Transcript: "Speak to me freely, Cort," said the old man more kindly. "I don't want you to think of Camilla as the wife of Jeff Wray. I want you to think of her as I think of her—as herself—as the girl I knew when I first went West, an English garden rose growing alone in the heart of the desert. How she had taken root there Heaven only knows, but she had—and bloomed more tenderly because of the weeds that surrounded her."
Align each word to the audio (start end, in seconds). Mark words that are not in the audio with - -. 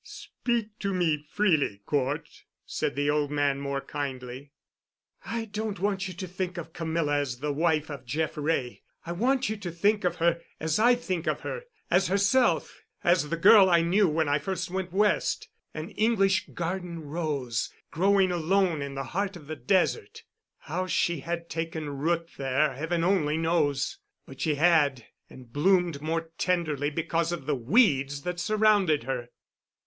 "Speak 0.03 0.69
to 0.79 0.95
me 0.95 1.15
freely, 1.29 1.81
Cort," 1.85 2.27
said 2.65 2.95
the 2.95 3.07
old 3.07 3.29
man 3.29 3.59
more 3.61 3.81
kindly. 3.81 4.51
"I 5.23 5.45
don't 5.45 5.79
want 5.79 6.07
you 6.07 6.15
to 6.15 6.27
think 6.27 6.57
of 6.57 6.73
Camilla 6.73 7.17
as 7.19 7.37
the 7.39 7.53
wife 7.53 7.91
of 7.91 8.03
Jeff 8.07 8.35
Wray. 8.35 8.81
I 9.05 9.11
want 9.11 9.47
you 9.47 9.57
to 9.57 9.69
think 9.69 10.03
of 10.03 10.15
her 10.15 10.41
as 10.59 10.79
I 10.79 10.95
think 10.95 11.27
of 11.27 11.41
her—as 11.41 12.07
herself—as 12.07 13.29
the 13.29 13.37
girl 13.37 13.69
I 13.69 13.83
knew 13.83 14.09
when 14.09 14.27
I 14.27 14.39
first 14.39 14.71
went 14.71 14.91
West, 14.91 15.49
an 15.75 15.91
English 15.91 16.47
garden 16.55 17.03
rose 17.03 17.71
growing 17.91 18.31
alone 18.31 18.81
in 18.81 18.95
the 18.95 19.03
heart 19.13 19.35
of 19.35 19.45
the 19.45 19.55
desert. 19.55 20.23
How 20.61 20.87
she 20.87 21.19
had 21.19 21.47
taken 21.47 21.91
root 21.99 22.27
there 22.37 22.73
Heaven 22.73 23.03
only 23.03 23.37
knows, 23.37 23.99
but 24.25 24.41
she 24.41 24.55
had—and 24.55 25.53
bloomed 25.53 26.01
more 26.01 26.31
tenderly 26.39 26.89
because 26.89 27.31
of 27.31 27.45
the 27.45 27.53
weeds 27.53 28.23
that 28.23 28.39
surrounded 28.39 29.03
her." 29.03 29.29